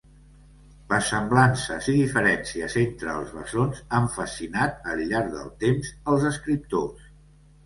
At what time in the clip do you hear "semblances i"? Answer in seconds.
1.09-1.93